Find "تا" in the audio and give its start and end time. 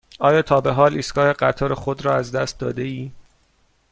0.41-0.61